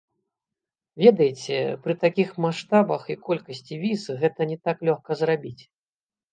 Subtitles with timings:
[1.03, 5.59] Ведаеце, пры такіх маштабах і колькасці віз гэта не так лёгка зрабіць.